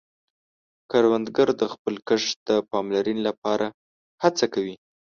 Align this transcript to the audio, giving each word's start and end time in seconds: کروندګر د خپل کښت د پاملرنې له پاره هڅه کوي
کروندګر 0.91 1.47
د 1.61 1.63
خپل 1.73 1.93
کښت 2.07 2.35
د 2.49 2.51
پاملرنې 2.71 3.21
له 3.27 3.33
پاره 3.41 3.67
هڅه 4.23 4.45
کوي 4.53 4.75